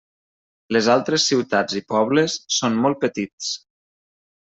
[0.77, 3.55] Les altres ciutats i pobles són molt petits.